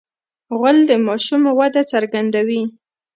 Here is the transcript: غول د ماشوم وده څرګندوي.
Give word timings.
غول 0.57 0.77
د 0.89 0.91
ماشوم 1.07 1.43
وده 1.59 1.81
څرګندوي. 1.91 2.63